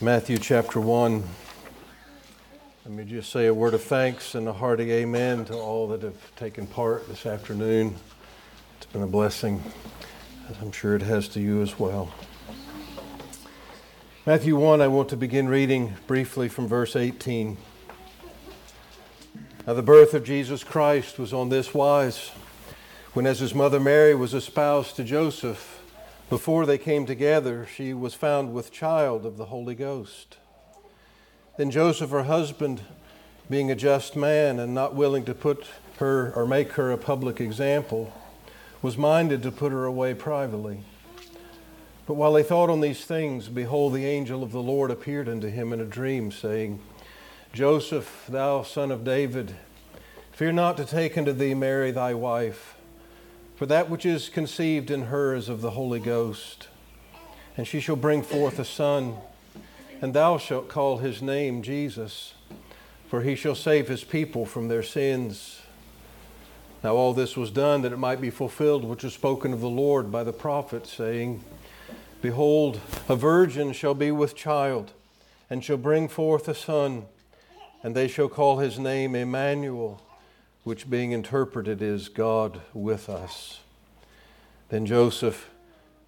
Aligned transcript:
Matthew 0.00 0.38
chapter 0.38 0.80
1. 0.80 1.24
Let 2.84 2.94
me 2.94 3.04
just 3.04 3.32
say 3.32 3.46
a 3.46 3.52
word 3.52 3.74
of 3.74 3.82
thanks 3.82 4.36
and 4.36 4.46
a 4.46 4.52
hearty 4.52 4.92
amen 4.92 5.44
to 5.46 5.54
all 5.54 5.88
that 5.88 6.02
have 6.02 6.36
taken 6.36 6.68
part 6.68 7.08
this 7.08 7.26
afternoon. 7.26 7.96
It's 8.76 8.86
been 8.86 9.02
a 9.02 9.08
blessing, 9.08 9.60
as 10.48 10.54
I'm 10.62 10.70
sure 10.70 10.94
it 10.94 11.02
has 11.02 11.26
to 11.30 11.40
you 11.40 11.62
as 11.62 11.80
well. 11.80 12.14
Matthew 14.24 14.54
1, 14.54 14.80
I 14.80 14.86
want 14.86 15.08
to 15.08 15.16
begin 15.16 15.48
reading 15.48 15.94
briefly 16.06 16.48
from 16.48 16.68
verse 16.68 16.94
18. 16.94 17.56
Now, 19.66 19.74
the 19.74 19.82
birth 19.82 20.14
of 20.14 20.22
Jesus 20.22 20.62
Christ 20.62 21.18
was 21.18 21.32
on 21.32 21.48
this 21.48 21.74
wise 21.74 22.28
when, 23.14 23.26
as 23.26 23.40
his 23.40 23.52
mother 23.52 23.80
Mary 23.80 24.14
was 24.14 24.32
espoused 24.32 24.94
to 24.94 25.02
Joseph, 25.02 25.77
before 26.30 26.66
they 26.66 26.78
came 26.78 27.06
together, 27.06 27.66
she 27.74 27.94
was 27.94 28.12
found 28.14 28.52
with 28.52 28.70
child 28.70 29.24
of 29.24 29.36
the 29.36 29.46
Holy 29.46 29.74
Ghost. 29.74 30.36
Then 31.56 31.70
Joseph, 31.70 32.10
her 32.10 32.24
husband, 32.24 32.82
being 33.48 33.70
a 33.70 33.74
just 33.74 34.14
man 34.14 34.58
and 34.58 34.74
not 34.74 34.94
willing 34.94 35.24
to 35.24 35.34
put 35.34 35.66
her 35.98 36.32
or 36.34 36.46
make 36.46 36.72
her 36.72 36.92
a 36.92 36.98
public 36.98 37.40
example, 37.40 38.12
was 38.82 38.98
minded 38.98 39.42
to 39.42 39.50
put 39.50 39.72
her 39.72 39.86
away 39.86 40.12
privately. 40.12 40.80
But 42.06 42.14
while 42.14 42.34
they 42.34 42.42
thought 42.42 42.70
on 42.70 42.80
these 42.80 43.04
things, 43.04 43.48
behold, 43.48 43.94
the 43.94 44.06
angel 44.06 44.42
of 44.42 44.52
the 44.52 44.62
Lord 44.62 44.90
appeared 44.90 45.28
unto 45.28 45.48
him 45.48 45.72
in 45.72 45.80
a 45.80 45.84
dream, 45.84 46.30
saying, 46.30 46.78
Joseph, 47.54 48.26
thou 48.28 48.62
son 48.62 48.90
of 48.90 49.02
David, 49.02 49.56
fear 50.32 50.52
not 50.52 50.76
to 50.76 50.84
take 50.84 51.16
unto 51.16 51.32
thee 51.32 51.54
Mary 51.54 51.90
thy 51.90 52.12
wife 52.12 52.77
for 53.58 53.66
that 53.66 53.90
which 53.90 54.06
is 54.06 54.28
conceived 54.28 54.88
in 54.88 55.06
her 55.06 55.34
is 55.34 55.48
of 55.48 55.62
the 55.62 55.72
Holy 55.72 55.98
Ghost. 55.98 56.68
And 57.56 57.66
she 57.66 57.80
shall 57.80 57.96
bring 57.96 58.22
forth 58.22 58.60
a 58.60 58.64
son, 58.64 59.16
and 60.00 60.14
thou 60.14 60.38
shalt 60.38 60.68
call 60.68 60.98
his 60.98 61.20
name 61.20 61.62
Jesus, 61.62 62.34
for 63.08 63.22
he 63.22 63.34
shall 63.34 63.56
save 63.56 63.88
his 63.88 64.04
people 64.04 64.46
from 64.46 64.68
their 64.68 64.84
sins. 64.84 65.60
Now 66.84 66.94
all 66.94 67.12
this 67.12 67.36
was 67.36 67.50
done 67.50 67.82
that 67.82 67.92
it 67.92 67.96
might 67.96 68.20
be 68.20 68.30
fulfilled 68.30 68.84
which 68.84 69.02
was 69.02 69.14
spoken 69.14 69.52
of 69.52 69.60
the 69.60 69.68
Lord 69.68 70.12
by 70.12 70.22
the 70.22 70.32
prophet, 70.32 70.86
saying, 70.86 71.42
Behold, 72.22 72.80
a 73.08 73.16
virgin 73.16 73.72
shall 73.72 73.94
be 73.94 74.12
with 74.12 74.36
child, 74.36 74.92
and 75.50 75.64
shall 75.64 75.78
bring 75.78 76.06
forth 76.06 76.46
a 76.46 76.54
son, 76.54 77.06
and 77.82 77.96
they 77.96 78.06
shall 78.06 78.28
call 78.28 78.58
his 78.58 78.78
name 78.78 79.16
Emmanuel 79.16 80.00
which 80.68 80.90
being 80.90 81.12
interpreted 81.12 81.80
is 81.80 82.10
God 82.10 82.60
with 82.74 83.08
us. 83.08 83.60
Then 84.68 84.84
Joseph, 84.84 85.48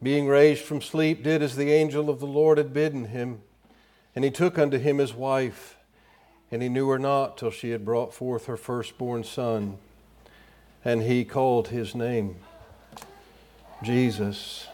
being 0.02 0.26
raised 0.26 0.60
from 0.60 0.82
sleep, 0.82 1.22
did 1.22 1.40
as 1.42 1.56
the 1.56 1.72
angel 1.72 2.10
of 2.10 2.20
the 2.20 2.26
Lord 2.26 2.58
had 2.58 2.74
bidden 2.74 3.06
him, 3.06 3.40
and 4.14 4.22
he 4.22 4.30
took 4.30 4.58
unto 4.58 4.76
him 4.76 4.98
his 4.98 5.14
wife, 5.14 5.78
and 6.50 6.60
he 6.60 6.68
knew 6.68 6.90
her 6.90 6.98
not 6.98 7.38
till 7.38 7.50
she 7.50 7.70
had 7.70 7.86
brought 7.86 8.12
forth 8.12 8.44
her 8.44 8.58
firstborn 8.58 9.24
son, 9.24 9.78
and 10.84 11.04
he 11.04 11.24
called 11.24 11.68
his 11.68 11.94
name 11.94 12.36
Jesus. 13.82 14.66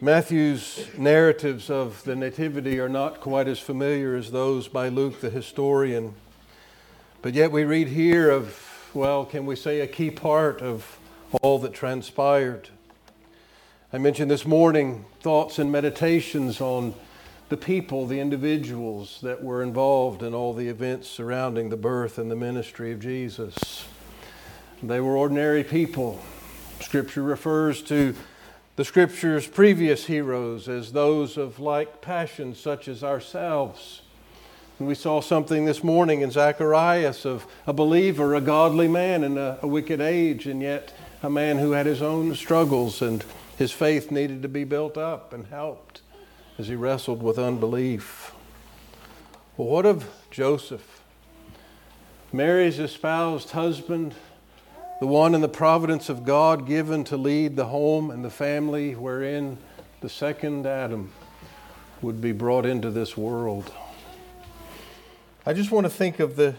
Matthew's 0.00 0.88
narratives 0.98 1.70
of 1.70 2.02
the 2.02 2.16
Nativity 2.16 2.80
are 2.80 2.88
not 2.88 3.20
quite 3.20 3.46
as 3.46 3.60
familiar 3.60 4.16
as 4.16 4.32
those 4.32 4.66
by 4.66 4.88
Luke 4.88 5.20
the 5.20 5.30
historian. 5.30 6.16
But 7.24 7.32
yet 7.32 7.52
we 7.52 7.64
read 7.64 7.88
here 7.88 8.28
of, 8.28 8.90
well, 8.92 9.24
can 9.24 9.46
we 9.46 9.56
say 9.56 9.80
a 9.80 9.86
key 9.86 10.10
part 10.10 10.60
of 10.60 10.98
all 11.40 11.58
that 11.60 11.72
transpired? 11.72 12.68
I 13.94 13.96
mentioned 13.96 14.30
this 14.30 14.44
morning 14.44 15.06
thoughts 15.20 15.58
and 15.58 15.72
meditations 15.72 16.60
on 16.60 16.92
the 17.48 17.56
people, 17.56 18.06
the 18.06 18.20
individuals 18.20 19.20
that 19.22 19.42
were 19.42 19.62
involved 19.62 20.22
in 20.22 20.34
all 20.34 20.52
the 20.52 20.68
events 20.68 21.08
surrounding 21.08 21.70
the 21.70 21.78
birth 21.78 22.18
and 22.18 22.30
the 22.30 22.36
ministry 22.36 22.92
of 22.92 23.00
Jesus. 23.00 23.86
They 24.82 25.00
were 25.00 25.16
ordinary 25.16 25.64
people. 25.64 26.20
Scripture 26.80 27.22
refers 27.22 27.80
to 27.84 28.14
the 28.76 28.84
Scripture's 28.84 29.46
previous 29.46 30.04
heroes 30.04 30.68
as 30.68 30.92
those 30.92 31.38
of 31.38 31.58
like 31.58 32.02
passions, 32.02 32.60
such 32.60 32.86
as 32.86 33.02
ourselves. 33.02 34.02
We 34.80 34.96
saw 34.96 35.20
something 35.20 35.66
this 35.66 35.84
morning 35.84 36.22
in 36.22 36.32
Zacharias 36.32 37.24
of 37.24 37.46
a 37.64 37.72
believer, 37.72 38.34
a 38.34 38.40
godly 38.40 38.88
man 38.88 39.22
in 39.22 39.38
a, 39.38 39.56
a 39.62 39.68
wicked 39.68 40.00
age, 40.00 40.48
and 40.48 40.60
yet 40.60 40.92
a 41.22 41.30
man 41.30 41.58
who 41.58 41.70
had 41.70 41.86
his 41.86 42.02
own 42.02 42.34
struggles 42.34 43.00
and 43.00 43.24
his 43.56 43.70
faith 43.70 44.10
needed 44.10 44.42
to 44.42 44.48
be 44.48 44.64
built 44.64 44.98
up 44.98 45.32
and 45.32 45.46
helped 45.46 46.02
as 46.58 46.66
he 46.66 46.74
wrestled 46.74 47.22
with 47.22 47.38
unbelief. 47.38 48.32
Well, 49.56 49.68
what 49.68 49.86
of 49.86 50.10
Joseph? 50.32 51.02
Mary's 52.32 52.80
espoused 52.80 53.52
husband, 53.52 54.12
the 54.98 55.06
one 55.06 55.36
in 55.36 55.40
the 55.40 55.48
providence 55.48 56.08
of 56.08 56.24
God 56.24 56.66
given 56.66 57.04
to 57.04 57.16
lead 57.16 57.54
the 57.54 57.66
home 57.66 58.10
and 58.10 58.24
the 58.24 58.30
family 58.30 58.96
wherein 58.96 59.56
the 60.00 60.08
second 60.08 60.66
Adam 60.66 61.12
would 62.02 62.20
be 62.20 62.32
brought 62.32 62.66
into 62.66 62.90
this 62.90 63.16
world. 63.16 63.72
I 65.46 65.52
just 65.52 65.70
want 65.70 65.84
to 65.84 65.90
think 65.90 66.20
of 66.20 66.36
the, 66.36 66.54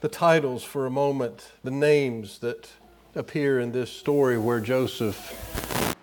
the 0.00 0.08
titles 0.08 0.64
for 0.64 0.86
a 0.86 0.90
moment, 0.90 1.50
the 1.62 1.70
names 1.70 2.38
that 2.38 2.70
appear 3.14 3.60
in 3.60 3.72
this 3.72 3.90
story 3.90 4.38
where 4.38 4.60
Joseph. 4.60 5.94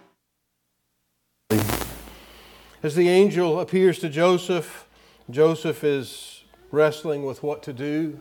As 2.84 2.94
the 2.94 3.10
angel 3.10 3.60
appears 3.60 3.98
to 4.00 4.10
Joseph, 4.10 4.86
Joseph 5.32 5.84
is 5.84 6.44
wrestling 6.70 7.26
with 7.26 7.42
what 7.42 7.64
to 7.64 7.74
do. 7.74 8.20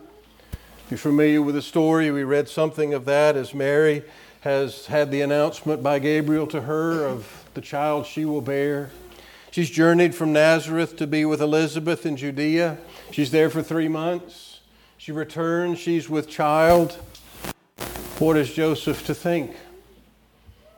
If 0.85 0.89
you're 0.89 0.97
familiar 0.97 1.43
with 1.43 1.53
the 1.53 1.61
story, 1.61 2.09
we 2.09 2.23
read 2.23 2.49
something 2.49 2.95
of 2.95 3.05
that 3.05 3.35
as 3.35 3.53
Mary 3.53 4.01
has 4.41 4.87
had 4.87 5.11
the 5.11 5.21
announcement 5.21 5.83
by 5.83 5.99
Gabriel 5.99 6.47
to 6.47 6.61
her 6.61 7.05
of 7.05 7.45
the 7.53 7.61
child 7.61 8.07
she 8.07 8.25
will 8.25 8.41
bear. 8.41 8.89
She's 9.51 9.69
journeyed 9.69 10.13
from 10.13 10.33
Nazareth 10.33 10.97
to 10.97 11.07
be 11.07 11.25
with 11.25 11.41
Elizabeth 11.41 12.05
in 12.05 12.17
Judea. 12.17 12.77
She's 13.11 13.31
there 13.31 13.49
for 13.49 13.63
three 13.63 13.87
months. 13.87 14.59
She 14.97 15.11
returns. 15.11 15.79
She's 15.79 16.09
with 16.09 16.29
child. 16.29 16.93
What 18.19 18.35
is 18.37 18.53
Joseph 18.53 19.05
to 19.05 19.15
think? 19.15 19.55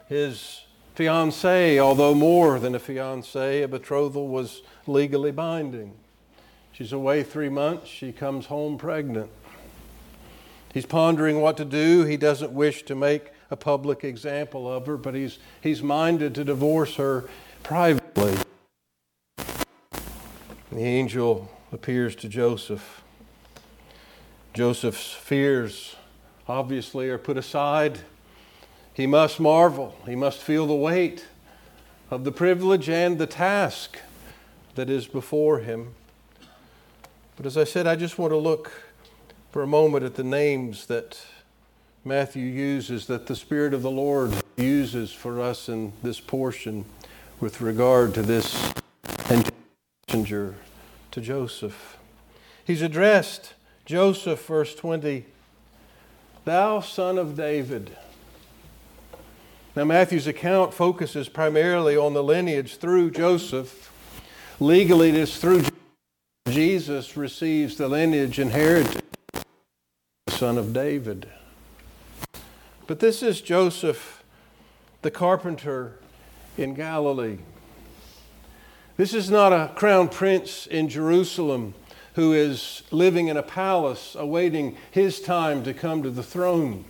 His 0.07 0.61
fiancee, 0.95 1.79
although 1.79 2.13
more 2.13 2.59
than 2.59 2.75
a 2.75 2.79
fiancee, 2.79 3.61
a 3.61 3.67
betrothal 3.67 4.27
was 4.27 4.61
legally 4.87 5.31
binding. 5.31 5.93
She's 6.71 6.93
away 6.93 7.23
three 7.23 7.49
months. 7.49 7.87
She 7.87 8.11
comes 8.11 8.45
home 8.47 8.77
pregnant. 8.77 9.29
He's 10.73 10.85
pondering 10.85 11.41
what 11.41 11.57
to 11.57 11.65
do. 11.65 12.03
He 12.03 12.17
doesn't 12.17 12.51
wish 12.51 12.83
to 12.83 12.95
make 12.95 13.31
a 13.49 13.55
public 13.55 14.03
example 14.03 14.71
of 14.71 14.85
her, 14.85 14.97
but 14.97 15.15
he's, 15.15 15.39
he's 15.61 15.81
minded 15.81 16.35
to 16.35 16.43
divorce 16.43 16.95
her 16.95 17.25
privately. 17.63 18.37
The 20.71 20.83
angel 20.83 21.49
appears 21.71 22.15
to 22.17 22.29
Joseph. 22.29 23.01
Joseph's 24.53 25.11
fears 25.13 25.95
obviously 26.47 27.09
are 27.09 27.17
put 27.17 27.37
aside. 27.37 28.01
He 28.93 29.07
must 29.07 29.39
marvel, 29.39 29.95
he 30.05 30.15
must 30.15 30.39
feel 30.39 30.67
the 30.67 30.75
weight 30.75 31.25
of 32.11 32.23
the 32.23 32.31
privilege 32.31 32.87
and 32.87 33.17
the 33.17 33.25
task 33.25 33.97
that 34.75 34.91
is 34.91 35.07
before 35.07 35.59
him. 35.59 35.95
But 37.35 37.47
as 37.47 37.57
I 37.57 37.63
said, 37.63 37.87
I 37.87 37.95
just 37.95 38.19
want 38.19 38.31
to 38.31 38.37
look 38.37 38.71
for 39.51 39.63
a 39.63 39.67
moment 39.67 40.03
at 40.03 40.15
the 40.15 40.23
names 40.23 40.85
that 40.85 41.19
Matthew 42.05 42.45
uses, 42.45 43.07
that 43.07 43.25
the 43.25 43.35
Spirit 43.35 43.73
of 43.73 43.81
the 43.81 43.89
Lord 43.89 44.33
uses 44.55 45.11
for 45.11 45.41
us 45.41 45.67
in 45.67 45.93
this 46.03 46.19
portion 46.19 46.85
with 47.39 47.59
regard 47.59 48.13
to 48.13 48.21
this 48.21 48.73
messenger 50.09 50.55
to 51.11 51.21
Joseph. 51.21 51.99
He's 52.65 52.81
addressed 52.81 53.53
Joseph, 53.85 54.43
verse 54.43 54.73
20, 54.73 55.23
Thou 56.45 56.79
son 56.79 57.19
of 57.19 57.37
David. 57.37 57.95
Now, 59.75 59.83
Matthew's 59.83 60.25
account 60.25 60.73
focuses 60.73 61.29
primarily 61.29 61.95
on 61.95 62.15
the 62.15 62.23
lineage 62.23 62.77
through 62.77 63.11
Joseph. 63.11 63.91
Legally, 64.59 65.09
it 65.09 65.15
is 65.15 65.37
through 65.37 65.65
Jesus 66.47 67.15
receives 67.15 67.77
the 67.77 67.87
lineage 67.87 68.39
inherited, 68.39 69.03
the 70.25 70.31
son 70.31 70.57
of 70.57 70.73
David. 70.73 71.29
But 72.87 72.99
this 72.99 73.21
is 73.21 73.41
Joseph, 73.41 74.23
the 75.03 75.11
carpenter 75.11 75.99
in 76.57 76.73
Galilee. 76.73 77.37
This 78.99 79.13
is 79.13 79.31
not 79.31 79.53
a 79.53 79.71
crown 79.75 80.09
prince 80.09 80.67
in 80.67 80.89
Jerusalem 80.89 81.73
who 82.15 82.33
is 82.33 82.83
living 82.91 83.29
in 83.29 83.37
a 83.37 83.41
palace 83.41 84.13
awaiting 84.13 84.75
his 84.91 85.21
time 85.21 85.63
to 85.63 85.73
come 85.73 86.03
to 86.03 86.09
the 86.09 86.21
throne. 86.21 86.83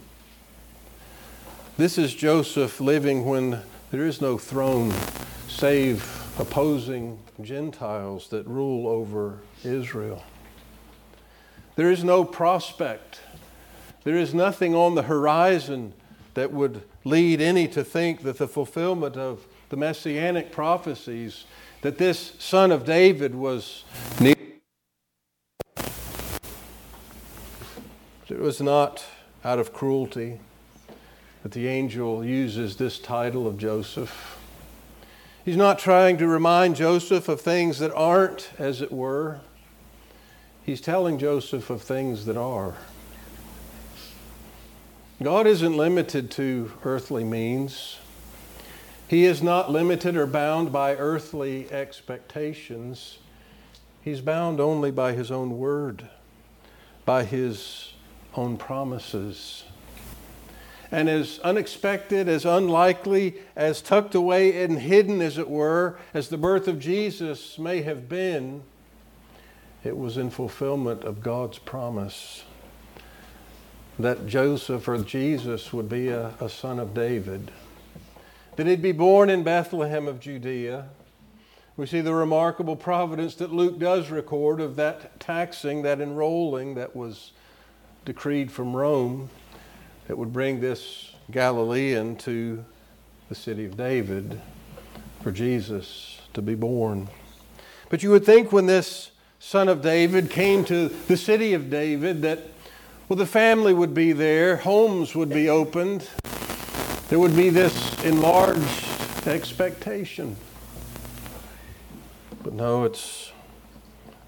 This 1.77 1.99
is 1.99 2.15
Joseph 2.15 2.81
living 2.81 3.25
when 3.25 3.61
there 3.91 4.07
is 4.07 4.21
no 4.21 4.39
throne 4.39 4.91
save 5.47 6.03
opposing 6.39 7.19
Gentiles 7.43 8.29
that 8.29 8.47
rule 8.47 8.87
over 8.87 9.37
Israel. 9.63 10.23
There 11.75 11.91
is 11.91 12.03
no 12.03 12.25
prospect. 12.25 13.21
There 14.03 14.17
is 14.17 14.33
nothing 14.33 14.73
on 14.73 14.95
the 14.95 15.03
horizon 15.03 15.93
that 16.33 16.51
would 16.51 16.81
lead 17.03 17.39
any 17.39 17.67
to 17.67 17.83
think 17.83 18.23
that 18.23 18.39
the 18.39 18.47
fulfillment 18.47 19.15
of 19.15 19.45
the 19.69 19.77
messianic 19.77 20.51
prophecies 20.51 21.45
that 21.81 21.97
this 21.97 22.33
son 22.39 22.71
of 22.71 22.85
David 22.85 23.35
was 23.35 23.83
near. 24.19 24.35
It 28.29 28.39
was 28.39 28.61
not 28.61 29.03
out 29.43 29.59
of 29.59 29.73
cruelty 29.73 30.39
that 31.43 31.51
the 31.53 31.67
angel 31.67 32.23
uses 32.23 32.75
this 32.75 32.99
title 32.99 33.47
of 33.47 33.57
Joseph. 33.57 34.37
He's 35.43 35.57
not 35.57 35.79
trying 35.79 36.17
to 36.17 36.27
remind 36.27 36.75
Joseph 36.75 37.27
of 37.27 37.41
things 37.41 37.79
that 37.79 37.91
aren't, 37.93 38.51
as 38.59 38.81
it 38.81 38.91
were. 38.91 39.39
He's 40.63 40.81
telling 40.81 41.17
Joseph 41.17 41.69
of 41.69 41.81
things 41.81 42.25
that 42.25 42.37
are. 42.37 42.75
God 45.23 45.47
isn't 45.47 45.75
limited 45.75 46.29
to 46.31 46.71
earthly 46.83 47.23
means. 47.23 47.97
He 49.09 49.25
is 49.25 49.41
not 49.41 49.71
limited 49.71 50.15
or 50.15 50.27
bound 50.27 50.71
by 50.71 50.95
earthly 50.95 51.69
expectations. 51.71 53.17
He's 54.03 54.21
bound 54.21 54.59
only 54.59 54.91
by 54.91 55.13
His 55.13 55.31
own 55.31 55.57
word, 55.57 56.07
by 57.05 57.23
His 57.23 57.93
own 58.35 58.55
promises. 58.55 59.63
And 60.91 61.09
as 61.09 61.39
unexpected, 61.39 62.29
as 62.29 62.45
unlikely, 62.45 63.37
as 63.55 63.81
tucked 63.81 64.13
away 64.13 64.63
and 64.63 64.77
hidden, 64.77 65.23
as 65.23 65.39
it 65.39 65.49
were, 65.49 65.97
as 66.13 66.29
the 66.29 66.37
birth 66.37 66.67
of 66.67 66.79
Jesus 66.79 67.57
may 67.57 67.81
have 67.81 68.07
been, 68.07 68.61
it 69.83 69.97
was 69.97 70.17
in 70.17 70.29
fulfillment 70.29 71.03
of 71.03 71.23
God's 71.23 71.57
promise 71.57 72.43
that 73.97 74.27
Joseph 74.27 74.87
or 74.87 74.99
Jesus 74.99 75.73
would 75.73 75.89
be 75.89 76.09
a, 76.09 76.35
a 76.39 76.47
son 76.47 76.77
of 76.77 76.93
David 76.93 77.49
that 78.59 78.67
he'd 78.67 78.81
be 78.81 78.91
born 78.91 79.29
in 79.29 79.41
Bethlehem 79.41 80.05
of 80.05 80.19
Judea. 80.19 80.89
We 81.77 81.85
see 81.85 82.01
the 82.01 82.13
remarkable 82.13 82.75
providence 82.75 83.35
that 83.35 83.53
Luke 83.53 83.79
does 83.79 84.11
record 84.11 84.59
of 84.59 84.75
that 84.75 85.17
taxing, 85.17 85.83
that 85.83 86.01
enrolling 86.01 86.75
that 86.75 86.93
was 86.93 87.31
decreed 88.03 88.51
from 88.51 88.75
Rome 88.75 89.29
that 90.09 90.17
would 90.17 90.33
bring 90.33 90.59
this 90.59 91.15
Galilean 91.31 92.17
to 92.17 92.65
the 93.29 93.35
city 93.35 93.63
of 93.63 93.77
David 93.77 94.41
for 95.23 95.31
Jesus 95.31 96.19
to 96.33 96.41
be 96.41 96.55
born. 96.55 97.07
But 97.87 98.03
you 98.03 98.09
would 98.09 98.25
think 98.25 98.51
when 98.51 98.65
this 98.65 99.11
son 99.39 99.69
of 99.69 99.81
David 99.81 100.29
came 100.29 100.65
to 100.65 100.89
the 100.89 101.15
city 101.15 101.53
of 101.53 101.69
David 101.69 102.23
that, 102.23 102.39
well, 103.07 103.15
the 103.15 103.25
family 103.25 103.73
would 103.73 103.93
be 103.93 104.11
there, 104.11 104.57
homes 104.57 105.15
would 105.15 105.29
be 105.29 105.47
opened, 105.47 106.09
there 107.09 107.17
would 107.17 107.35
be 107.35 107.49
this 107.49 108.03
enlarged 108.03 109.27
expectation. 109.27 110.35
But 112.43 112.53
no, 112.53 112.83
it's 112.83 113.31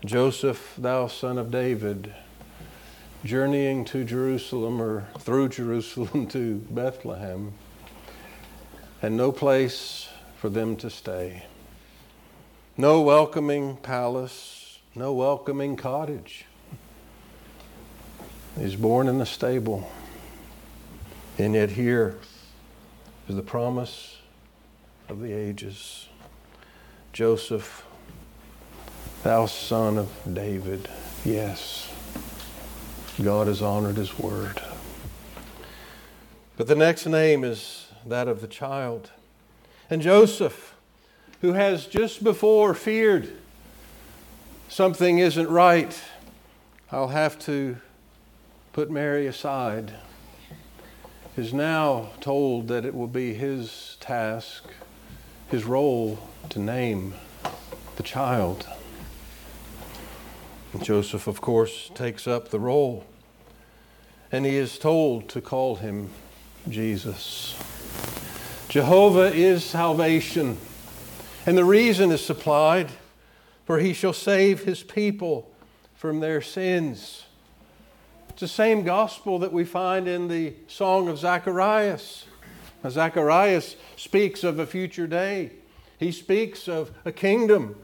Joseph, 0.04 0.74
thou 0.80 1.06
son 1.06 1.38
of 1.38 1.52
David, 1.52 2.14
journeying 3.24 3.86
to 3.86 4.04
Jerusalem 4.04 4.82
or 4.82 5.08
through 5.20 5.50
Jerusalem 5.50 6.26
to 6.28 6.56
Bethlehem, 6.72 7.54
and 9.02 9.16
no 9.16 9.32
place 9.32 10.10
for 10.38 10.50
them 10.50 10.76
to 10.78 10.90
stay. 10.90 11.46
No 12.78 13.02
welcoming 13.02 13.78
palace, 13.78 14.80
no 14.96 15.14
welcoming 15.14 15.76
cottage. 15.76 16.46
He's 18.58 18.76
born 18.76 19.08
in 19.08 19.20
the 19.20 19.26
stable. 19.26 19.90
And 21.38 21.54
yet, 21.54 21.70
here, 21.70 22.18
is 23.28 23.36
the 23.36 23.42
promise 23.42 24.18
of 25.10 25.20
the 25.22 25.34
ages. 25.34 26.08
Joseph, 27.14 27.86
thou 29.24 29.46
son 29.46 29.98
of 29.98 30.10
David, 30.34 30.88
yes, 31.26 31.94
God 33.22 33.48
has 33.48 33.62
honored 33.62 33.98
his 33.98 34.18
word. 34.18 34.62
But 36.58 36.68
the 36.68 36.76
next 36.76 37.06
name 37.06 37.44
is 37.44 37.88
that 38.06 38.28
of 38.28 38.42
the 38.42 38.48
child. 38.48 39.12
And 39.90 40.02
Joseph, 40.02 40.76
who 41.42 41.54
has 41.54 41.86
just 41.86 42.24
before 42.24 42.74
feared 42.74 43.32
something 44.70 45.20
isn't 45.20 45.50
right, 45.50 46.00
I'll 46.92 47.10
have 47.10 47.38
to 47.40 47.78
put 48.74 48.90
Mary 48.90 49.28
aside 49.28 49.94
is 51.38 51.54
now 51.54 52.10
told 52.20 52.68
that 52.68 52.86
it 52.86 52.94
will 52.94 53.08
be 53.08 53.34
his 53.34 53.98
task, 54.00 54.64
his 55.50 55.66
role 55.66 56.20
to 56.50 56.60
name 56.60 57.14
the 57.96 58.04
child. 58.04 58.68
And 60.74 60.84
Joseph, 60.84 61.28
of 61.28 61.42
course, 61.42 61.90
takes 61.94 62.28
up 62.28 62.50
the 62.50 62.60
role. 62.60 63.06
And 64.32 64.46
he 64.46 64.56
is 64.56 64.80
told 64.80 65.30
to 65.30 65.42
call 65.42 65.76
him 65.76 66.10
Jesus. 66.70 67.58
Jehovah 68.70 69.34
is 69.34 69.64
salvation. 69.64 70.58
And 71.46 71.58
the 71.58 71.66
reason 71.66 72.12
is 72.12 72.24
supplied 72.24 72.92
for 73.72 73.80
he 73.80 73.94
shall 73.94 74.12
save 74.12 74.64
his 74.64 74.84
people 74.84 75.50
from 75.96 76.20
their 76.20 76.42
sins. 76.42 77.24
It's 78.42 78.52
the 78.52 78.56
same 78.56 78.82
gospel 78.82 79.38
that 79.38 79.54
we 79.54 79.64
find 79.64 80.08
in 80.08 80.28
the 80.28 80.56
Song 80.66 81.08
of 81.10 81.20
Zacharias. 81.20 82.26
Zacharias 82.90 83.76
speaks 83.98 84.44
of 84.44 84.58
a 84.58 84.66
future 84.66 85.06
day, 85.06 85.52
he 86.00 86.12
speaks 86.12 86.68
of 86.68 86.90
a 87.06 87.12
kingdom. 87.12 87.76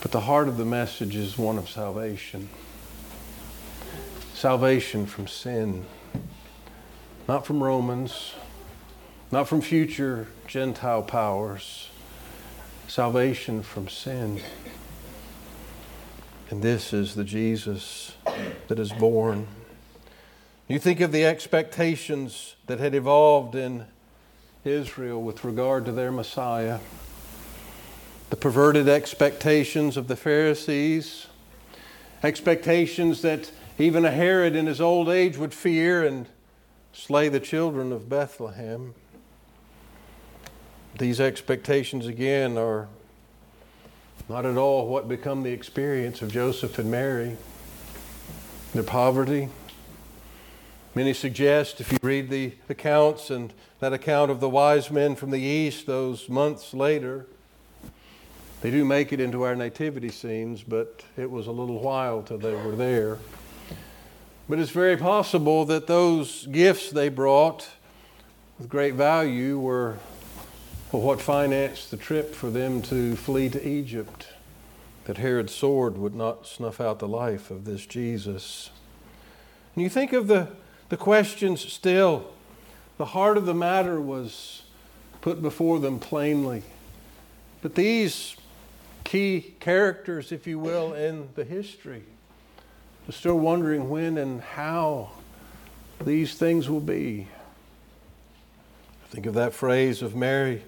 But 0.00 0.12
the 0.12 0.20
heart 0.20 0.46
of 0.46 0.58
the 0.58 0.64
message 0.64 1.16
is 1.16 1.36
one 1.36 1.58
of 1.58 1.68
salvation 1.68 2.50
salvation 4.32 5.06
from 5.06 5.26
sin, 5.26 5.84
not 7.26 7.44
from 7.44 7.60
Romans, 7.60 8.34
not 9.32 9.48
from 9.48 9.60
future 9.60 10.28
Gentile 10.46 11.02
powers, 11.02 11.88
salvation 12.86 13.64
from 13.64 13.88
sin. 13.88 14.40
And 16.50 16.62
this 16.62 16.92
is 16.92 17.16
the 17.16 17.24
Jesus 17.24 18.12
that 18.68 18.78
is 18.78 18.92
born. 18.92 19.46
You 20.68 20.78
think 20.78 21.00
of 21.00 21.12
the 21.12 21.24
expectations 21.24 22.56
that 22.66 22.78
had 22.78 22.94
evolved 22.94 23.54
in 23.54 23.86
Israel 24.64 25.22
with 25.22 25.44
regard 25.44 25.84
to 25.86 25.92
their 25.92 26.12
Messiah, 26.12 26.80
the 28.30 28.36
perverted 28.36 28.88
expectations 28.88 29.96
of 29.96 30.08
the 30.08 30.16
Pharisees, 30.16 31.26
expectations 32.22 33.22
that 33.22 33.50
even 33.78 34.04
a 34.04 34.10
Herod 34.10 34.56
in 34.56 34.66
his 34.66 34.80
old 34.80 35.08
age 35.08 35.36
would 35.38 35.54
fear 35.54 36.04
and 36.04 36.26
slay 36.92 37.28
the 37.28 37.40
children 37.40 37.92
of 37.92 38.08
Bethlehem. 38.08 38.94
These 40.98 41.20
expectations, 41.20 42.06
again, 42.06 42.58
are 42.58 42.88
not 44.28 44.44
at 44.44 44.56
all 44.56 44.88
what 44.88 45.08
become 45.08 45.44
the 45.44 45.52
experience 45.52 46.20
of 46.20 46.32
Joseph 46.32 46.78
and 46.78 46.90
Mary. 46.90 47.36
Their 48.74 48.82
poverty. 48.82 49.48
Many 50.94 51.14
suggest, 51.14 51.80
if 51.80 51.90
you 51.90 51.98
read 52.02 52.28
the 52.28 52.52
accounts 52.68 53.30
and 53.30 53.52
that 53.80 53.94
account 53.94 54.30
of 54.30 54.40
the 54.40 54.48
wise 54.48 54.90
men 54.90 55.16
from 55.16 55.30
the 55.30 55.40
east 55.40 55.86
those 55.86 56.28
months 56.28 56.74
later, 56.74 57.26
they 58.60 58.70
do 58.70 58.84
make 58.84 59.10
it 59.10 59.20
into 59.20 59.42
our 59.42 59.56
nativity 59.56 60.10
scenes, 60.10 60.62
but 60.62 61.02
it 61.16 61.30
was 61.30 61.46
a 61.46 61.50
little 61.50 61.80
while 61.80 62.22
till 62.22 62.36
they 62.36 62.54
were 62.54 62.76
there. 62.76 63.18
But 64.50 64.58
it's 64.58 64.70
very 64.70 64.98
possible 64.98 65.64
that 65.64 65.86
those 65.86 66.46
gifts 66.46 66.90
they 66.90 67.08
brought 67.08 67.68
with 68.58 68.68
great 68.68 68.94
value 68.94 69.58
were 69.58 69.96
what 70.90 71.22
financed 71.22 71.90
the 71.90 71.96
trip 71.96 72.34
for 72.34 72.50
them 72.50 72.82
to 72.82 73.16
flee 73.16 73.48
to 73.48 73.66
Egypt? 73.66 74.26
That 75.08 75.16
Herod's 75.16 75.54
sword 75.54 75.96
would 75.96 76.14
not 76.14 76.46
snuff 76.46 76.82
out 76.82 76.98
the 76.98 77.08
life 77.08 77.50
of 77.50 77.64
this 77.64 77.86
Jesus. 77.86 78.68
And 79.74 79.82
you 79.82 79.88
think 79.88 80.12
of 80.12 80.26
the, 80.26 80.48
the 80.90 80.98
questions 80.98 81.62
still. 81.72 82.30
The 82.98 83.06
heart 83.06 83.38
of 83.38 83.46
the 83.46 83.54
matter 83.54 84.02
was 84.02 84.64
put 85.22 85.40
before 85.40 85.80
them 85.80 85.98
plainly. 85.98 86.62
But 87.62 87.74
these 87.74 88.36
key 89.02 89.54
characters, 89.60 90.30
if 90.30 90.46
you 90.46 90.58
will, 90.58 90.92
in 90.92 91.30
the 91.36 91.44
history, 91.44 92.02
are 93.08 93.12
still 93.12 93.38
wondering 93.38 93.88
when 93.88 94.18
and 94.18 94.42
how 94.42 95.12
these 96.04 96.34
things 96.34 96.68
will 96.68 96.80
be. 96.80 97.28
Think 99.08 99.24
of 99.24 99.32
that 99.32 99.54
phrase 99.54 100.02
of 100.02 100.14
Mary 100.14 100.64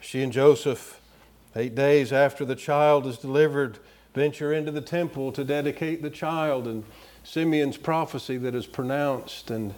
she 0.00 0.22
and 0.22 0.32
Joseph 0.32 1.00
Eight 1.56 1.74
days 1.74 2.12
after 2.12 2.44
the 2.44 2.56
child 2.56 3.06
is 3.06 3.16
delivered, 3.16 3.78
venture 4.12 4.52
into 4.52 4.72
the 4.72 4.80
temple 4.80 5.30
to 5.32 5.44
dedicate 5.44 6.02
the 6.02 6.10
child, 6.10 6.66
and 6.66 6.84
Simeon's 7.22 7.76
prophecy 7.76 8.36
that 8.38 8.54
is 8.54 8.66
pronounced. 8.66 9.50
And 9.50 9.74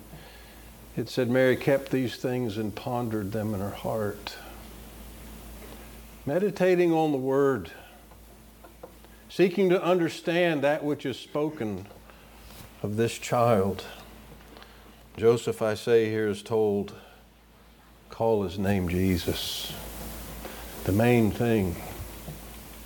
it 0.97 1.11
said, 1.11 1.29
Mary 1.29 1.57
kept 1.57 1.91
these 1.91 2.17
things 2.17 2.57
and 2.57 2.75
pondered 2.75 3.33
them 3.33 3.53
in 3.53 3.61
her 3.61 3.71
heart. 3.71 4.37
Meditating 6.25 6.93
on 6.93 7.13
the 7.13 7.19
word, 7.19 7.71
seeking 9.29 9.69
to 9.69 9.83
understand 9.83 10.63
that 10.63 10.83
which 10.83 11.05
is 11.05 11.19
spoken 11.19 11.87
of 12.83 12.97
this 12.97 13.19
child. 13.19 13.85
Joseph, 15.17 15.61
I 15.63 15.75
say 15.75 16.11
here, 16.11 16.29
is 16.29 16.43
told, 16.43 16.95
call 18.09 18.43
his 18.45 18.59
name 18.59 18.89
Jesus. 18.89 19.73
The 20.87 20.93
main 20.93 21.33
thing, 21.33 21.75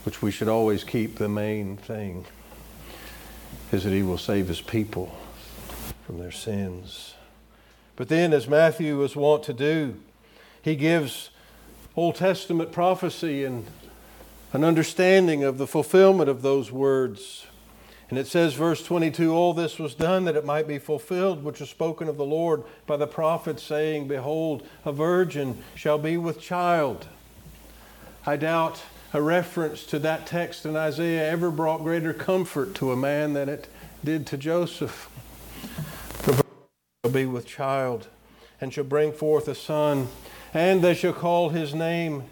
which 0.05 0.23
we 0.23 0.31
should 0.31 0.49
always 0.49 0.85
keep 0.85 1.17
the 1.17 1.29
main 1.29 1.77
thing, 1.77 2.25
is 3.73 3.85
that 3.85 3.93
he 3.93 4.03
will 4.03 4.17
save 4.17 4.49
his 4.49 4.63
people 4.63 5.15
from 6.07 6.19
their 6.19 6.33
sins. 6.33 7.13
But 7.97 8.09
then, 8.09 8.33
as 8.33 8.49
Matthew 8.49 8.97
was 8.97 9.15
wont 9.17 9.43
to 9.43 9.53
do, 9.53 9.97
he 10.63 10.77
gives 10.77 11.29
Old 11.95 12.15
Testament 12.15 12.73
prophecy 12.73 13.45
and 13.45 13.67
an 14.55 14.65
understanding 14.65 15.45
of 15.45 15.59
the 15.59 15.67
fulfillment 15.67 16.31
of 16.31 16.41
those 16.41 16.73
words 16.73 17.45
and 18.09 18.19
it 18.19 18.27
says, 18.27 18.55
verse 18.55 18.83
22 18.83 19.33
All 19.33 19.55
this 19.55 19.79
was 19.79 19.95
done 19.95 20.25
that 20.25 20.35
it 20.35 20.45
might 20.45 20.67
be 20.67 20.79
fulfilled, 20.79 21.45
which 21.45 21.61
was 21.61 21.71
spoken 21.71 22.09
of 22.09 22.17
the 22.17 22.25
Lord 22.25 22.65
by 22.85 22.97
the 22.97 23.07
prophet, 23.07 23.61
saying, 23.61 24.09
Behold, 24.09 24.67
a 24.85 24.91
virgin 24.91 25.63
shall 25.77 25.97
be 25.97 26.17
with 26.17 26.41
child. 26.41 27.07
I 28.27 28.37
doubt 28.37 28.83
a 29.15 29.23
reference 29.23 29.87
to 29.87 29.99
that 30.01 30.27
text 30.27 30.67
in 30.67 30.77
Isaiah 30.77 31.31
ever 31.31 31.51
brought 31.51 31.79
greater 31.79 32.13
comfort 32.13 32.75
to 32.75 32.93
a 32.93 32.97
man 32.97 33.33
than 33.33 33.49
it 33.49 33.69
did 34.05 34.27
to 34.29 34.37
Joseph. 34.37 35.09
The 36.25 36.33
virgin 36.33 36.45
shall 37.03 37.13
be 37.13 37.25
with 37.25 37.47
child, 37.47 38.09
and 38.61 38.75
shall 38.75 38.85
bring 38.85 39.13
forth 39.13 39.49
a 39.49 39.55
son, 39.55 40.09
and 40.53 40.83
they 40.83 40.93
shall 40.93 41.15
call 41.15 41.49
his 41.49 41.75
name 41.75 42.25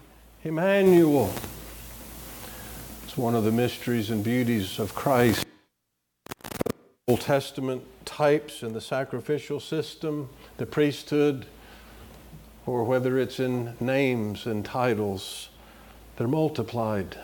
Emmanuel. 0.43 1.33
It's 3.03 3.17
one 3.17 3.33
of 3.33 3.43
the 3.43 3.51
mysteries 3.51 4.11
and 4.11 4.23
beauties 4.23 4.77
of 4.77 4.93
Christ. 4.93 5.43
Old 7.07 7.21
Testament 7.21 7.83
types 8.05 8.61
in 8.61 8.73
the 8.73 8.81
sacrificial 8.81 9.59
system, 9.59 10.29
the 10.57 10.67
priesthood, 10.67 11.47
or 12.67 12.83
whether 12.83 13.17
it's 13.17 13.39
in 13.39 13.75
names 13.79 14.45
and 14.45 14.63
titles, 14.63 15.48
they're 16.19 16.27
multiplied. 16.27 17.17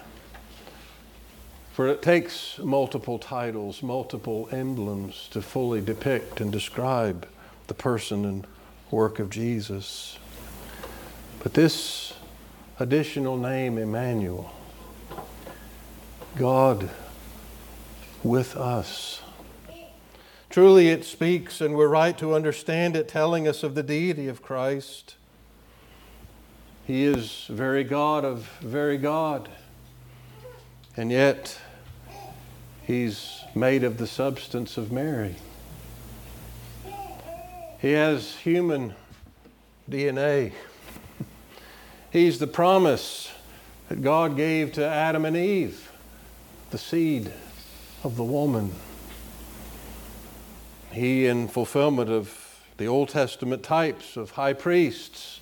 For 1.73 1.87
it 1.87 2.01
takes 2.01 2.57
multiple 2.57 3.19
titles, 3.19 3.83
multiple 3.83 4.49
emblems 4.51 5.27
to 5.31 5.43
fully 5.43 5.81
depict 5.81 6.41
and 6.41 6.51
describe 6.51 7.27
the 7.67 7.75
person 7.75 8.25
and 8.25 8.47
work 8.89 9.19
of 9.19 9.29
Jesus. 9.29 10.17
But 11.43 11.53
this 11.53 12.13
additional 12.79 13.37
name, 13.37 13.77
Emmanuel, 13.77 14.51
God 16.35 16.89
with 18.23 18.57
us 18.57 19.21
Truly, 20.55 20.87
it 20.87 21.03
speaks, 21.03 21.59
and 21.59 21.75
we're 21.75 21.89
right 21.89 22.17
to 22.17 22.33
understand 22.33 22.95
it, 22.95 23.09
telling 23.09 23.45
us 23.45 23.61
of 23.61 23.75
the 23.75 23.83
deity 23.83 24.29
of 24.29 24.41
Christ. 24.41 25.15
He 26.85 27.03
is 27.03 27.47
very 27.49 27.83
God 27.83 28.23
of 28.23 28.47
very 28.61 28.97
God. 28.97 29.49
And 30.95 31.11
yet, 31.11 31.57
He's 32.83 33.41
made 33.55 33.83
of 33.83 33.97
the 33.97 34.05
substance 34.05 34.77
of 34.77 34.91
Mary. 34.91 35.35
He 37.79 37.91
has 37.93 38.35
human 38.35 38.93
DNA. 39.89 40.51
He's 42.11 42.37
the 42.37 42.47
promise 42.47 43.31
that 43.89 44.01
God 44.01 44.37
gave 44.37 44.71
to 44.73 44.85
Adam 44.85 45.25
and 45.25 45.35
Eve, 45.35 45.91
the 46.69 46.77
seed 46.77 47.31
of 48.03 48.15
the 48.15 48.23
woman. 48.23 48.73
He, 50.91 51.25
in 51.25 51.47
fulfillment 51.47 52.11
of 52.11 52.59
the 52.77 52.85
Old 52.85 53.09
Testament 53.09 53.63
types 53.63 54.15
of 54.17 54.31
high 54.31 54.53
priests, 54.53 55.41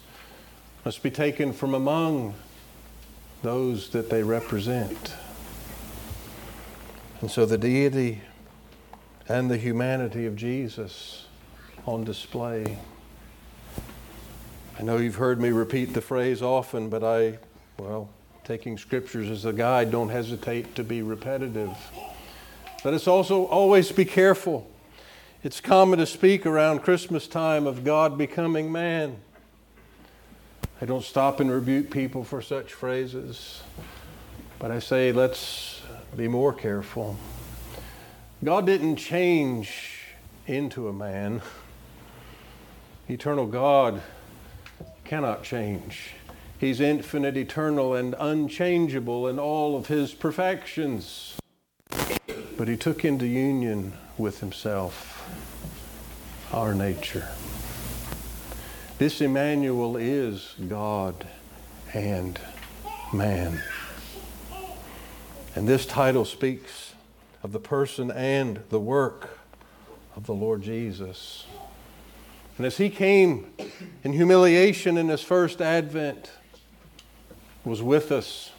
must 0.85 1.01
be 1.01 1.09
taken 1.09 1.53
from 1.53 1.73
among 1.73 2.33
those 3.41 3.89
that 3.89 4.09
they 4.09 4.23
represent. 4.23 5.13
And 7.21 7.31
so 7.31 7.45
the 7.45 7.57
deity 7.57 8.21
and 9.29 9.49
the 9.49 9.57
humanity 9.57 10.25
of 10.25 10.35
Jesus 10.35 11.27
on 11.85 12.03
display. 12.03 12.77
I 14.77 14.83
know 14.83 14.97
you've 14.97 15.15
heard 15.15 15.39
me 15.39 15.49
repeat 15.49 15.93
the 15.93 16.01
phrase 16.01 16.41
often, 16.41 16.89
but 16.89 17.03
I, 17.03 17.37
well, 17.77 18.09
taking 18.43 18.77
scriptures 18.77 19.29
as 19.29 19.45
a 19.45 19.53
guide, 19.53 19.91
don't 19.91 20.09
hesitate 20.09 20.75
to 20.75 20.83
be 20.83 21.01
repetitive. 21.01 21.75
Let 22.83 22.93
us 22.93 23.07
also 23.07 23.45
always 23.45 23.91
be 23.91 24.05
careful 24.05 24.69
it's 25.43 25.59
common 25.59 25.99
to 25.99 26.05
speak 26.05 26.45
around 26.45 26.83
Christmas 26.83 27.27
time 27.27 27.67
of 27.67 27.83
God 27.83 28.17
becoming 28.17 28.71
man. 28.71 29.17
I 30.83 30.85
don't 30.85 31.01
stop 31.01 31.39
and 31.39 31.49
rebuke 31.49 31.91
people 31.91 32.25
for 32.25 32.41
such 32.41 32.73
phrases, 32.73 33.63
but 34.59 34.69
I 34.69 34.79
say 34.79 35.13
let's 35.13 35.81
be 36.17 36.27
more 36.27 36.51
careful. 36.51 37.15
God 38.43 38.65
didn't 38.65 38.97
change 38.97 40.01
into 40.45 40.89
a 40.89 40.91
man. 40.91 41.41
Eternal 43.09 43.45
God 43.47 44.01
cannot 45.05 45.43
change. 45.43 46.15
He's 46.59 46.81
infinite, 46.81 47.37
eternal, 47.37 47.95
and 47.95 48.13
unchangeable 48.19 49.29
in 49.29 49.39
all 49.39 49.77
of 49.77 49.87
his 49.87 50.13
perfections. 50.13 51.37
But 52.57 52.67
he 52.67 52.75
took 52.75 53.05
into 53.05 53.25
union 53.25 53.93
with 54.17 54.41
himself 54.41 55.31
our 56.51 56.75
nature. 56.75 57.29
This 58.99 59.21
Emmanuel 59.21 59.97
is 59.97 60.53
God 60.67 61.27
and 61.95 62.39
man. 63.11 63.59
And 65.55 65.67
this 65.67 65.87
title 65.87 66.25
speaks 66.25 66.93
of 67.41 67.53
the 67.53 67.59
person 67.59 68.11
and 68.11 68.61
the 68.69 68.79
work 68.79 69.39
of 70.15 70.27
the 70.27 70.33
Lord 70.33 70.61
Jesus. 70.61 71.47
And 72.57 72.67
as 72.67 72.77
he 72.77 72.91
came 72.91 73.51
in 74.03 74.13
humiliation 74.13 74.99
in 74.99 75.09
his 75.09 75.23
first 75.23 75.59
advent, 75.59 76.29
was 77.65 77.81
with 77.81 78.11
us, 78.11 78.51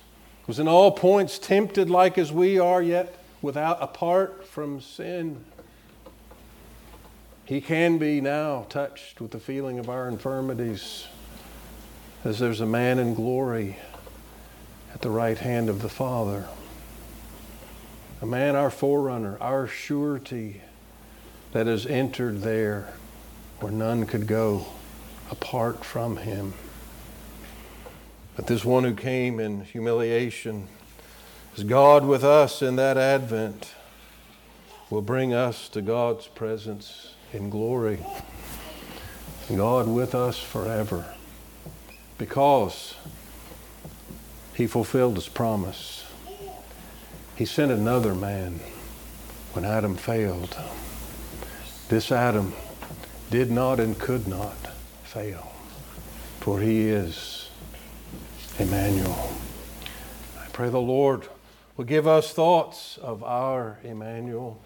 was 0.49 0.59
in 0.59 0.67
all 0.67 0.91
points 0.91 1.38
tempted 1.38 1.88
like 1.88 2.19
as 2.19 2.33
we 2.33 2.59
are, 2.59 2.83
yet 2.83 3.23
without 3.41 3.81
apart 3.81 4.45
from 4.45 4.81
sin. 4.81 5.45
He 7.46 7.60
can 7.60 7.98
be 7.98 8.22
now 8.22 8.64
touched 8.70 9.20
with 9.20 9.30
the 9.30 9.38
feeling 9.38 9.78
of 9.78 9.90
our 9.90 10.08
infirmities 10.08 11.06
as 12.24 12.38
there's 12.38 12.62
a 12.62 12.66
man 12.66 12.98
in 12.98 13.12
glory 13.12 13.76
at 14.94 15.02
the 15.02 15.10
right 15.10 15.36
hand 15.36 15.68
of 15.68 15.82
the 15.82 15.90
Father. 15.90 16.48
A 18.22 18.26
man, 18.26 18.56
our 18.56 18.70
forerunner, 18.70 19.36
our 19.42 19.66
surety 19.66 20.62
that 21.52 21.66
has 21.66 21.84
entered 21.84 22.40
there 22.40 22.94
where 23.60 23.72
none 23.72 24.06
could 24.06 24.26
go 24.26 24.64
apart 25.30 25.84
from 25.84 26.16
him. 26.16 26.54
But 28.36 28.46
this 28.46 28.64
one 28.64 28.84
who 28.84 28.94
came 28.94 29.38
in 29.38 29.64
humiliation 29.64 30.68
is 31.56 31.64
God 31.64 32.06
with 32.06 32.24
us 32.24 32.62
in 32.62 32.76
that 32.76 32.96
advent 32.96 33.74
will 34.88 35.02
bring 35.02 35.34
us 35.34 35.68
to 35.68 35.82
God's 35.82 36.26
presence 36.26 37.13
in 37.35 37.50
glory. 37.50 37.99
God 39.55 39.88
with 39.88 40.14
us 40.14 40.38
forever 40.38 41.05
because 42.17 42.95
he 44.55 44.67
fulfilled 44.67 45.17
his 45.17 45.29
promise. 45.29 46.07
He 47.37 47.45
sent 47.45 47.73
another 47.73 48.14
man 48.14 48.61
when 49.53 49.64
Adam 49.64 49.97
failed. 49.97 50.57
This 51.88 52.11
Adam 52.11 52.55
did 53.31 53.50
not 53.50 53.81
and 53.81 53.99
could 53.99 54.26
not 54.29 54.57
fail, 55.03 55.53
for 56.41 56.61
he 56.61 56.88
is 56.88 57.50
Emmanuel. 58.59 59.33
I 60.41 60.47
pray 60.53 60.71
the 60.71 60.81
Lord 60.81 61.29
will 61.76 61.85
give 61.85 62.07
us 62.07 62.33
thoughts 62.33 62.99
of 62.99 63.25
our 63.25 63.79
Emmanuel 63.83 64.61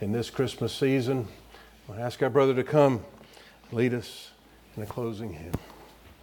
in 0.00 0.12
this 0.12 0.30
Christmas 0.30 0.72
season. 0.72 1.28
I 1.92 2.00
ask 2.00 2.22
our 2.22 2.30
brother 2.30 2.54
to 2.54 2.62
come 2.62 3.04
lead 3.72 3.94
us 3.94 4.30
in 4.76 4.82
a 4.82 4.86
closing 4.86 5.32
hymn. 5.32 5.54